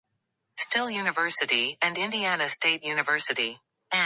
Still 0.57 0.89
University, 0.89 1.77
and 1.79 1.95
Indiana 1.95 2.49
State 2.49 2.83
University. 2.83 3.59